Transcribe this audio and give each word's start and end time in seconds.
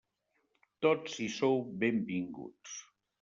Tots 0.85 1.19
hi 1.25 1.27
sou 1.35 1.61
benvinguts. 1.83 2.73